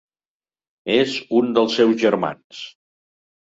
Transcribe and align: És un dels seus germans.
És 0.93 1.13
un 1.41 1.53
dels 1.59 1.77
seus 1.83 2.01
germans. 2.07 2.65